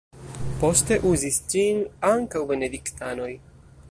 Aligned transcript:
Poste 0.61 0.97
uzis 1.09 1.37
ĝin 1.51 1.83
ankaŭ 2.13 2.43
benediktanoj. 2.53 3.31